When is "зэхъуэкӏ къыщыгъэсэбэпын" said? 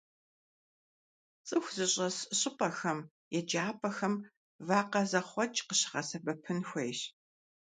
5.09-6.59